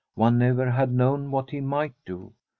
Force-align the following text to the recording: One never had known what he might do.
One 0.15 0.39
never 0.39 0.71
had 0.71 0.91
known 0.91 1.29
what 1.29 1.51
he 1.51 1.61
might 1.61 1.93
do. 2.07 2.33